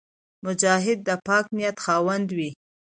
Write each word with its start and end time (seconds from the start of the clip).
مجاهد 0.45 0.99
د 1.07 1.09
پاک 1.27 1.45
نیت 1.55 1.77
خاوند 1.85 2.27
وي. 2.37 2.49